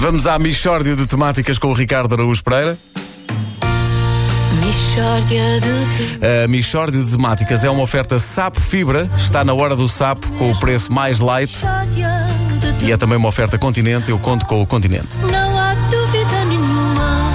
Vamos 0.00 0.26
à 0.26 0.38
Michórdia 0.38 0.96
de 0.96 1.06
Temáticas 1.06 1.58
com 1.58 1.68
o 1.68 1.74
Ricardo 1.74 2.14
Araújo 2.14 2.42
Pereira. 2.42 2.78
A 6.44 6.48
Michórdia 6.48 7.04
de 7.04 7.10
Temáticas 7.10 7.64
é 7.64 7.70
uma 7.70 7.82
oferta 7.82 8.18
Sapo 8.18 8.62
Fibra. 8.62 9.06
Está 9.18 9.44
na 9.44 9.52
hora 9.52 9.76
do 9.76 9.86
sapo 9.90 10.32
com 10.32 10.50
o 10.50 10.58
preço 10.58 10.90
mais 10.90 11.20
light. 11.20 11.66
E 12.80 12.90
é 12.90 12.96
também 12.96 13.18
uma 13.18 13.28
oferta 13.28 13.58
Continente. 13.58 14.10
Eu 14.10 14.18
conto 14.18 14.46
com 14.46 14.62
o 14.62 14.66
Continente. 14.66 15.20
Não 15.20 15.58
há 15.58 15.74
dúvida 15.90 16.46
nenhuma 16.46 17.30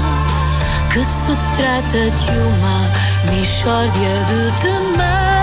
que 0.92 1.06
se 1.06 1.38
trata 1.56 2.10
de 2.10 2.32
uma 2.32 2.92
Mishória 3.32 3.92
de 3.92 4.62
temáticas. 4.62 5.35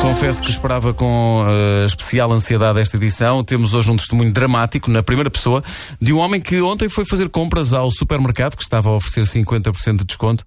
Confesso 0.00 0.42
que 0.42 0.50
esperava 0.50 0.94
com 0.94 1.44
eh, 1.46 1.84
especial 1.84 2.32
ansiedade 2.32 2.80
esta 2.80 2.96
edição. 2.96 3.42
Temos 3.42 3.74
hoje 3.74 3.90
um 3.90 3.96
testemunho 3.96 4.32
dramático, 4.32 4.90
na 4.90 5.02
primeira 5.02 5.30
pessoa, 5.30 5.62
de 6.00 6.12
um 6.12 6.18
homem 6.18 6.40
que 6.40 6.60
ontem 6.62 6.88
foi 6.88 7.04
fazer 7.04 7.28
compras 7.28 7.72
ao 7.72 7.90
supermercado, 7.90 8.56
que 8.56 8.62
estava 8.62 8.88
a 8.88 8.92
oferecer 8.92 9.22
50% 9.24 9.98
de 9.98 10.04
desconto. 10.04 10.44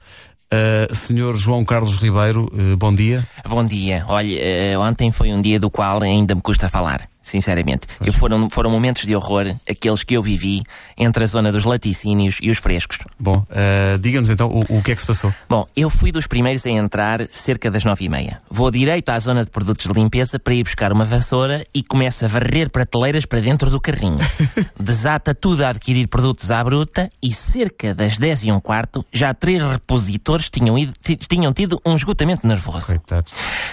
Eh, 0.51 0.87
senhor 0.93 1.37
João 1.37 1.63
Carlos 1.63 1.97
Ribeiro, 1.97 2.51
eh, 2.53 2.75
bom 2.75 2.93
dia. 2.93 3.27
Bom 3.47 3.63
dia. 3.65 4.05
Olha, 4.07 4.39
ontem 4.79 5.11
foi 5.11 5.33
um 5.33 5.41
dia 5.41 5.59
do 5.59 5.69
qual 5.69 6.01
ainda 6.01 6.33
me 6.33 6.41
custa 6.41 6.69
falar, 6.69 7.07
sinceramente. 7.21 7.87
Foram, 8.13 8.49
foram 8.49 8.69
momentos 8.69 9.05
de 9.05 9.15
horror, 9.15 9.53
aqueles 9.69 10.03
que 10.03 10.15
eu 10.15 10.21
vivi 10.23 10.63
entre 10.97 11.23
a 11.23 11.27
zona 11.27 11.51
dos 11.51 11.65
laticínios 11.65 12.37
e 12.41 12.49
os 12.49 12.57
frescos. 12.57 12.97
Bom, 13.19 13.45
eh, 13.51 13.97
diga-nos 13.99 14.29
então 14.29 14.47
o, 14.49 14.77
o 14.77 14.81
que 14.83 14.91
é 14.91 14.95
que 14.95 15.01
se 15.01 15.07
passou. 15.07 15.33
Bom, 15.49 15.67
eu 15.75 15.89
fui 15.89 16.11
dos 16.11 16.27
primeiros 16.27 16.65
a 16.65 16.69
entrar 16.69 17.25
cerca 17.27 17.69
das 17.69 17.83
nove 17.85 18.05
e 18.05 18.09
meia. 18.09 18.41
Vou 18.49 18.71
direito 18.71 19.09
à 19.09 19.19
zona 19.19 19.43
de 19.45 19.51
produtos 19.51 19.85
de 19.85 19.93
limpeza 19.93 20.39
para 20.39 20.53
ir 20.53 20.63
buscar 20.63 20.91
uma 20.91 21.05
vassoura 21.05 21.63
e 21.73 21.83
começo 21.83 22.25
a 22.25 22.27
varrer 22.27 22.69
prateleiras 22.69 23.25
para 23.25 23.39
dentro 23.39 23.69
do 23.69 23.79
carrinho. 23.79 24.17
Desata 24.79 25.33
tudo 25.35 25.63
a 25.63 25.69
adquirir 25.69 26.07
produtos 26.07 26.49
à 26.51 26.63
bruta 26.63 27.09
e 27.21 27.31
cerca 27.33 27.93
das 27.93 28.17
dez 28.17 28.43
e 28.43 28.51
um 28.51 28.59
quarto 28.59 29.05
já 29.11 29.33
três 29.33 29.61
repositores 29.63 30.49
tinham, 30.49 30.77
ido- 30.77 30.93
ti- 31.01 31.15
tinham 31.17 31.53
tido 31.53 31.79
um 31.85 31.95
esgotamento 31.95 32.47
nervoso. 32.47 32.87
Coitados. 32.87 33.31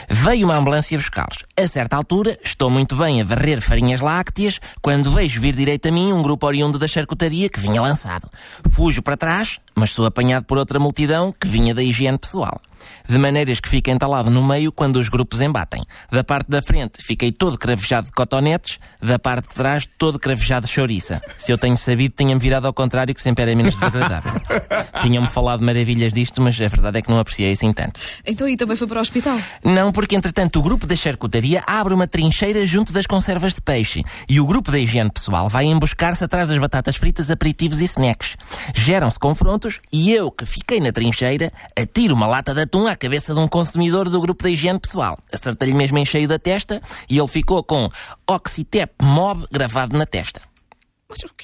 Veio 0.09 0.47
uma 0.47 0.57
ambulância 0.57 0.97
buscá-los. 0.99 1.45
A 1.57 1.67
certa 1.67 1.97
altura, 1.97 2.39
estou 2.45 2.71
muito 2.71 2.97
bem 2.97 3.21
a 3.21 3.25
varrer 3.39 3.61
farinhas 3.61 4.01
lácteas 4.01 4.59
quando 4.83 5.13
vejo 5.13 5.41
vir 5.41 5.55
direito 5.55 5.87
a 5.87 5.93
mim 5.93 6.13
um 6.13 6.21
grupo 6.21 6.45
oriundo 6.45 6.77
da 6.77 6.89
charcutaria 6.89 7.49
que 7.49 7.61
vinha 7.61 7.81
lançado. 7.81 8.29
Fujo 8.69 9.01
para 9.01 9.17
trás, 9.17 9.61
mas 9.77 9.93
sou 9.93 10.05
apanhado 10.05 10.45
por 10.45 10.59
outra 10.59 10.81
multidão 10.81 11.33
que 11.33 11.47
vinha 11.47 11.73
da 11.73 11.83
higiene 11.83 12.19
pessoal. 12.19 12.61
De 13.09 13.17
maneiras 13.19 13.61
que 13.61 13.69
fico 13.69 13.91
entalado 13.91 14.31
no 14.31 14.43
meio 14.43 14.73
quando 14.73 14.97
os 14.97 15.09
grupos 15.09 15.41
embatem. 15.41 15.85
Da 16.11 16.25
parte 16.25 16.49
da 16.49 16.61
frente 16.61 17.03
fiquei 17.03 17.31
todo 17.31 17.59
cravejado 17.59 18.07
de 18.07 18.13
cotonetes, 18.13 18.79
da 19.01 19.19
parte 19.19 19.49
de 19.49 19.55
trás 19.55 19.89
todo 19.99 20.19
cravejado 20.19 20.67
de 20.67 20.73
chouriça. 20.73 21.21
Se 21.37 21.53
eu 21.53 21.59
tenho 21.59 21.77
sabido, 21.77 22.15
tinha-me 22.17 22.41
virado 22.41 22.67
ao 22.67 22.73
contrário, 22.73 23.15
que 23.15 23.23
sempre 23.23 23.43
era 23.43 23.55
menos 23.55 23.75
desagradável. 23.75 24.33
Tinham-me 25.01 25.29
falado 25.29 25.65
maravilhas 25.65 26.13
disto, 26.13 26.43
mas 26.43 26.61
a 26.61 26.69
verdade 26.69 26.99
é 26.99 27.03
que 27.03 27.11
não 27.11 27.19
apreciei 27.19 27.53
assim 27.53 27.73
tanto. 27.73 28.01
Então 28.27 28.49
e 28.49 28.57
também 28.57 28.77
foi 28.77 28.87
para 28.87 28.99
o 28.99 29.01
hospital? 29.01 29.39
Não, 29.65 29.93
porque 29.93 30.17
entretanto 30.17 30.59
o 30.59 30.63
grupo 30.63 30.87
da 30.87 30.97
charcutaria 30.97 31.63
abre 31.67 31.95
uma 31.95 32.07
trincheira 32.07 32.67
junto 32.67 32.93
das 32.93 33.07
conservas 33.07 33.55
de 33.55 33.61
peixe 33.61 34.03
e 34.29 34.41
o 34.41 34.47
grupo 34.47 34.71
da 34.71 34.79
higiene 34.79 35.11
pessoal 35.11 35.49
vai 35.49 35.65
emboscar-se 35.65 36.25
atrás 36.25 36.49
das 36.49 36.59
batatas 36.59 36.97
fritas, 36.97 37.31
aperitivos 37.31 37.81
e 37.81 37.85
snacks. 37.85 38.37
Geram-se 38.75 39.19
confrontos 39.19 39.81
e 39.93 40.13
eu, 40.13 40.31
que 40.31 40.45
fiquei 40.45 40.81
na 40.81 40.93
trincheira, 40.93 41.53
atiro 41.77 42.15
uma 42.15 42.27
lata 42.27 42.55
de 42.55 42.63
atum 42.63 42.87
à 42.87 42.97
cabeça 42.97 43.33
de 43.33 43.41
um 43.41 43.49
consumidor 43.49 44.09
do 44.09 44.21
grupo 44.21 44.43
da 44.43 44.51
higiene 44.51 44.79
pessoal. 44.79 45.19
Acertei-lhe 45.33 45.75
mesmo 45.75 45.99
em 45.99 46.05
cheio 46.05 46.29
da 46.29 46.39
testa 46.39 46.81
e 47.09 47.19
ele 47.19 47.29
ficou 47.29 47.63
com 47.63 47.89
Oxitep 48.27 48.93
Mob 49.03 49.47
gravado 49.51 49.97
na 49.97 50.07
testa. 50.07 50.48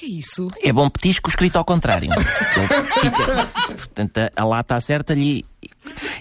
Que 0.05 0.11
é 0.11 0.19
isso? 0.19 0.47
É 0.63 0.71
bom 0.71 0.87
petisco 0.87 1.31
escrito 1.31 1.57
ao 1.57 1.65
contrário. 1.65 2.11
Portanto, 3.75 4.19
a, 4.19 4.31
a 4.35 4.45
lata 4.45 4.75
acerta-lhe. 4.75 5.43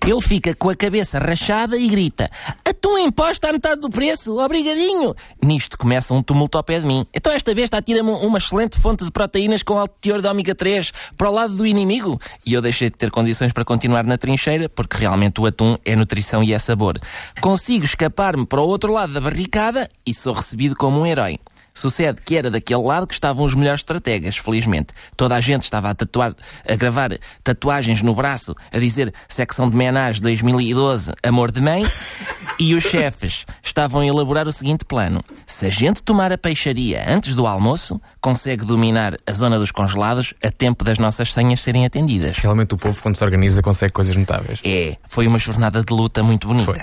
Ele 0.06 0.20
fica 0.22 0.54
com 0.54 0.70
a 0.70 0.74
cabeça 0.74 1.18
rachada 1.18 1.76
e 1.76 1.86
grita: 1.88 2.30
Atum 2.66 2.96
imposto 2.96 3.46
à 3.46 3.52
metade 3.52 3.82
do 3.82 3.90
preço, 3.90 4.38
obrigadinho! 4.38 5.14
Nisto 5.42 5.76
começa 5.76 6.14
um 6.14 6.22
tumulto 6.22 6.56
ao 6.56 6.64
pé 6.64 6.80
de 6.80 6.86
mim. 6.86 7.06
Então 7.12 7.30
esta 7.30 7.54
besta 7.54 7.76
atira-me 7.76 8.08
uma 8.08 8.38
excelente 8.38 8.78
fonte 8.78 9.04
de 9.04 9.10
proteínas 9.10 9.62
com 9.62 9.78
alto 9.78 9.94
teor 10.00 10.22
de 10.22 10.28
ômega 10.28 10.54
3 10.54 10.90
para 11.14 11.28
o 11.28 11.32
lado 11.32 11.54
do 11.54 11.66
inimigo. 11.66 12.18
E 12.46 12.54
eu 12.54 12.62
deixei 12.62 12.88
de 12.88 12.96
ter 12.96 13.10
condições 13.10 13.52
para 13.52 13.66
continuar 13.66 14.04
na 14.04 14.16
trincheira, 14.16 14.66
porque 14.66 14.96
realmente 14.96 15.42
o 15.42 15.46
atum 15.46 15.76
é 15.84 15.94
nutrição 15.94 16.42
e 16.42 16.54
é 16.54 16.58
sabor. 16.58 16.98
Consigo 17.38 17.84
escapar-me 17.84 18.46
para 18.46 18.62
o 18.62 18.66
outro 18.66 18.90
lado 18.90 19.12
da 19.12 19.20
barricada 19.20 19.90
e 20.06 20.14
sou 20.14 20.32
recebido 20.32 20.74
como 20.74 21.00
um 21.00 21.06
herói. 21.06 21.38
Sucede 21.76 22.20
que 22.24 22.36
era 22.36 22.52
daquele 22.52 22.82
lado 22.82 23.04
que 23.04 23.14
estavam 23.14 23.44
os 23.44 23.52
melhores 23.52 23.80
estrategas, 23.80 24.36
felizmente. 24.36 24.92
Toda 25.16 25.34
a 25.34 25.40
gente 25.40 25.64
estava 25.64 25.90
a 25.90 25.94
tatuar, 25.94 26.32
a 26.68 26.76
gravar 26.76 27.10
tatuagens 27.42 28.00
no 28.00 28.14
braço, 28.14 28.54
a 28.72 28.78
dizer 28.78 29.12
secção 29.28 29.68
de 29.68 29.76
menage 29.76 30.22
2012, 30.22 31.12
amor 31.20 31.50
de 31.50 31.60
mãe, 31.60 31.82
e 32.60 32.76
os 32.76 32.84
chefes 32.84 33.44
estavam 33.60 34.02
a 34.02 34.06
elaborar 34.06 34.46
o 34.46 34.52
seguinte 34.52 34.84
plano. 34.84 35.20
Se 35.46 35.66
a 35.66 35.70
gente 35.70 36.02
tomar 36.02 36.32
a 36.32 36.38
peixaria 36.38 37.04
antes 37.08 37.34
do 37.34 37.46
almoço, 37.46 38.00
consegue 38.20 38.64
dominar 38.64 39.16
a 39.26 39.32
zona 39.32 39.58
dos 39.58 39.70
congelados 39.70 40.34
a 40.42 40.50
tempo 40.50 40.84
das 40.84 40.98
nossas 40.98 41.32
senhas 41.32 41.60
serem 41.60 41.84
atendidas. 41.84 42.38
Realmente 42.38 42.74
o 42.74 42.78
povo, 42.78 43.00
quando 43.02 43.16
se 43.16 43.24
organiza, 43.24 43.62
consegue 43.62 43.92
coisas 43.92 44.16
notáveis. 44.16 44.60
É, 44.64 44.96
foi 45.06 45.26
uma 45.26 45.38
jornada 45.38 45.82
de 45.82 45.92
luta 45.92 46.22
muito 46.22 46.48
bonita. 46.48 46.64
Foi. 46.64 46.80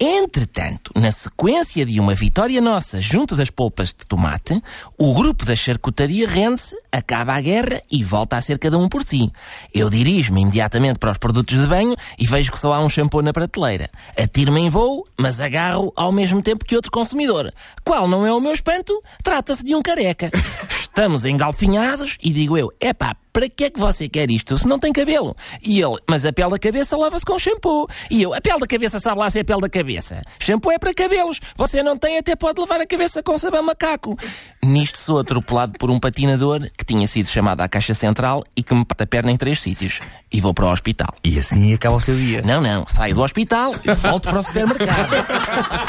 Entretanto, 0.00 0.92
na 0.96 1.12
sequência 1.12 1.84
de 1.84 2.00
uma 2.00 2.14
vitória 2.14 2.60
nossa 2.60 3.00
junto 3.00 3.36
das 3.36 3.50
polpas 3.50 3.88
de 3.88 4.06
tomate, 4.06 4.60
o 4.98 5.14
grupo 5.14 5.44
da 5.44 5.54
charcutaria 5.54 6.28
rende-se, 6.28 6.76
acaba 6.90 7.34
a 7.34 7.40
guerra 7.40 7.82
e 7.90 8.02
volta 8.02 8.36
a 8.36 8.40
ser 8.40 8.58
cada 8.58 8.78
um 8.78 8.88
por 8.88 9.04
si. 9.04 9.30
Eu 9.72 9.88
dirijo-me 9.88 10.42
imediatamente 10.42 10.98
para 10.98 11.10
os 11.10 11.18
produtos 11.18 11.58
de 11.58 11.66
banho 11.66 11.94
e 12.18 12.26
vejo 12.26 12.50
que 12.50 12.58
só 12.58 12.72
há 12.72 12.80
um 12.80 12.88
shampoo 12.88 13.22
na 13.22 13.32
prateleira. 13.32 13.90
Atiro-me 14.18 14.60
em 14.60 14.70
voo, 14.70 15.06
mas 15.16 15.40
agarro 15.40 15.92
ao 15.96 16.10
mesmo 16.10 16.42
tempo 16.42 16.64
que 16.64 16.76
outro 16.76 16.90
consumidor. 16.90 17.52
Qual 17.92 18.08
não 18.08 18.26
é 18.26 18.32
o 18.32 18.40
meu 18.40 18.54
espanto? 18.54 19.02
Trata-se 19.22 19.62
de 19.62 19.74
um 19.74 19.82
careca. 19.82 20.30
Estamos 20.72 21.26
engalfinhados 21.26 22.16
e 22.22 22.32
digo 22.32 22.56
eu, 22.56 22.72
epá, 22.80 23.14
para 23.32 23.48
que 23.48 23.64
é 23.64 23.70
que 23.70 23.80
você 23.80 24.08
quer 24.08 24.30
isto 24.30 24.58
se 24.58 24.68
não 24.68 24.78
tem 24.78 24.92
cabelo? 24.92 25.34
E 25.62 25.80
ele, 25.80 25.96
mas 26.08 26.26
a 26.26 26.32
pele 26.32 26.50
da 26.50 26.58
cabeça 26.58 26.96
lava-se 26.96 27.24
com 27.24 27.38
shampoo. 27.38 27.88
E 28.10 28.22
eu, 28.22 28.34
a 28.34 28.40
pele 28.40 28.58
da 28.58 28.66
cabeça 28.66 28.98
sabe 28.98 29.20
lá 29.20 29.30
se 29.30 29.38
é 29.38 29.44
pele 29.44 29.60
da 29.60 29.68
cabeça. 29.68 30.22
Shampoo 30.38 30.70
é 30.70 30.78
para 30.78 30.92
cabelos. 30.92 31.40
Você 31.56 31.82
não 31.82 31.96
tem, 31.96 32.18
até 32.18 32.36
pode 32.36 32.60
lavar 32.60 32.80
a 32.80 32.86
cabeça 32.86 33.22
com 33.22 33.38
sabão 33.38 33.62
macaco. 33.62 34.18
Nisto 34.62 34.98
sou 34.98 35.18
atropelado 35.18 35.72
por 35.78 35.90
um 35.90 35.98
patinador 35.98 36.60
que 36.76 36.84
tinha 36.84 37.08
sido 37.08 37.28
chamado 37.28 37.60
à 37.62 37.68
caixa 37.68 37.94
central 37.94 38.44
e 38.54 38.62
que 38.62 38.74
me 38.74 38.84
parte 38.84 39.04
a 39.04 39.06
perna 39.06 39.32
em 39.32 39.36
três 39.36 39.60
sítios. 39.60 40.00
E 40.30 40.40
vou 40.40 40.52
para 40.52 40.66
o 40.66 40.70
hospital. 40.70 41.14
E 41.24 41.38
assim 41.38 41.72
acaba 41.72 41.96
o 41.96 42.00
seu 42.00 42.14
dia. 42.14 42.42
Não, 42.42 42.60
não, 42.60 42.86
saio 42.86 43.14
do 43.14 43.22
hospital 43.22 43.74
e 43.84 43.94
volto 43.94 44.28
para 44.28 44.38
o 44.38 44.42
supermercado. 44.42 45.10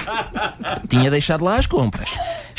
Tinha 0.87 1.11
deixado 1.11 1.43
lá 1.43 1.57
as 1.57 1.67
compras. 1.67 2.09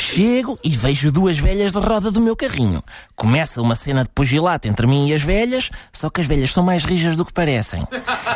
Chego 0.05 0.57
e 0.63 0.69
vejo 0.69 1.11
duas 1.11 1.39
velhas 1.39 1.71
de 1.71 1.79
roda 1.79 2.11
do 2.11 2.21
meu 2.21 2.35
carrinho. 2.35 2.81
Começa 3.15 3.59
uma 3.59 3.73
cena 3.73 4.03
de 4.03 4.09
pugilato 4.09 4.67
entre 4.67 4.85
mim 4.85 5.07
e 5.07 5.13
as 5.15 5.23
velhas, 5.23 5.71
só 5.91 6.11
que 6.11 6.21
as 6.21 6.27
velhas 6.27 6.53
são 6.53 6.63
mais 6.63 6.85
rijas 6.85 7.17
do 7.17 7.25
que 7.25 7.33
parecem. 7.33 7.85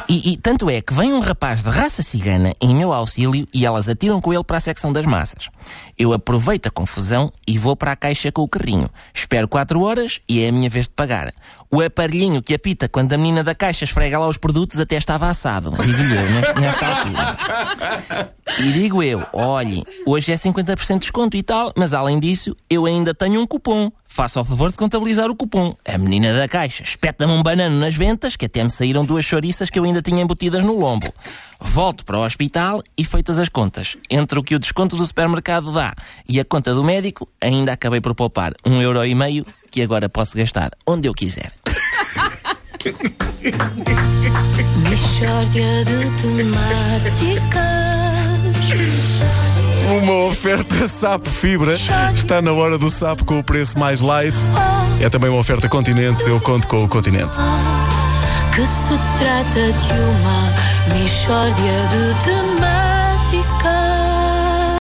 E, 0.09 0.34
e 0.34 0.38
tanto 0.38 0.68
é 0.68 0.81
que 0.81 0.94
vem 0.94 1.13
um 1.13 1.19
rapaz 1.19 1.62
de 1.62 1.69
raça 1.69 2.02
cigana 2.02 2.53
em 2.59 2.75
meu 2.75 2.91
auxílio 2.91 3.47
e 3.53 3.66
elas 3.68 3.88
atiram 3.88 4.19
com 4.19 4.34
ele 4.34 4.44
para 4.44 4.58
a 4.58 4.59
secção 4.59 4.91
das 4.91 5.06
massas. 5.06 5.50
Eu 5.97 6.12
aproveito 6.12 6.66
a 6.66 6.72
confusão 6.72 7.31
e 7.47 7.58
vou 7.58 7.75
para 7.75 7.91
a 7.91 7.96
caixa 7.96 8.31
com 8.31 8.41
o 8.41 8.50
carrinho. 8.50 8.90
Espero 9.13 9.47
quatro 9.47 9.81
horas 9.81 10.19
e 10.28 10.41
é 10.41 10.50
a 10.50 10.52
minha 10.52 10.72
vez 10.72 10.88
de 10.88 10.94
pagar. 10.96 11.31
O 11.72 11.81
aparelhinho 11.81 12.41
que 12.41 12.56
apita 12.56 12.90
quando 12.90 13.13
a 13.13 13.18
menina 13.18 13.44
da 13.44 13.53
caixa 13.53 13.84
esfrega 13.84 14.18
lá 14.18 14.28
os 14.28 14.38
produtos 14.38 14.79
até 14.79 14.96
estava 14.96 15.29
assado. 15.29 15.72
Digo-lhe 15.72 16.16
eu, 16.16 16.31
nesta, 16.59 16.88
altura. 16.88 18.34
E 18.58 18.72
digo 18.72 19.04
eu, 19.04 19.26
olhe, 19.32 19.84
hoje 20.06 20.32
é 20.32 20.36
50% 20.36 20.94
de 20.94 21.00
desconto 21.00 21.38
e 21.38 21.44
tal, 21.44 21.72
mas 21.78 21.94
além 21.94 22.20
disso, 22.20 22.56
eu 22.70 22.86
ainda 22.86 23.14
tenho 23.14 23.40
um 23.40 23.48
cupom. 23.48 23.92
Faça 24.06 24.42
o 24.42 24.44
favor 24.44 24.72
de 24.72 24.78
contabilizar 24.78 25.29
o 25.29 25.35
cupom. 25.35 25.73
A 25.85 25.97
menina 25.97 26.34
da 26.34 26.47
caixa 26.47 26.84
espeta-me 26.84 27.32
um 27.32 27.44
banano 27.44 27.79
nas 27.79 27.96
ventas, 27.96 28.35
que 28.35 28.46
até 28.46 28.64
me 28.64 28.72
saíram 28.72 29.06
duas 29.06 29.23
chouriças 29.23 29.70
que 29.70 29.78
eu 29.78 29.84
ainda 29.84 30.02
tinha 30.02 30.22
embutidas 30.22 30.64
no 30.64 30.78
lombo. 30.78 31.14
Volto 31.59 32.03
para 32.03 32.18
o 32.18 32.26
hospital 32.26 32.82
e 32.97 33.06
feitas 33.06 33.38
as 33.38 33.50
contas. 33.50 33.96
Entre 34.09 34.40
o 34.40 34.44
que 34.44 34.56
o 34.56 34.59
desconto 34.59 34.96
do 34.96 35.06
supermercado 35.06 35.72
dá 35.72 35.94
e 36.28 36.40
a 36.40 36.46
conta 36.46 36.73
do 36.73 36.84
médico, 36.84 37.28
ainda 37.40 37.72
acabei 37.73 38.02
por 38.02 38.16
poupar 38.16 38.53
um 38.66 38.82
euro 38.82 39.06
e 39.06 39.14
meio 39.14 39.46
que 39.70 39.82
agora 39.82 40.09
posso 40.09 40.38
gastar 40.38 40.72
onde 40.85 41.08
eu 41.08 41.14
quiser. 41.14 41.53
De 42.79 42.94
temáticas. 46.22 47.78
Oferta 50.40 50.88
Sapo 50.88 51.30
Fibra. 51.30 51.78
Está 52.14 52.41
na 52.41 52.53
hora 52.53 52.78
do 52.78 52.90
sapo 52.90 53.26
com 53.26 53.40
o 53.40 53.44
preço 53.44 53.78
mais 53.78 54.00
light. 54.00 54.38
É 55.02 55.09
também 55.09 55.30
uma 55.30 55.38
oferta 55.38 55.68
Continente. 55.68 56.24
Eu 56.30 56.40
conto 56.40 56.66
com 56.66 56.86
o 56.86 56.88
Continente. 56.88 57.38
Que 58.56 58.66
se 58.66 58.97
trata 59.18 59.74
de 59.74 59.94
uma 60.00 60.53
de 61.52 62.24
temáticas. 62.24 62.98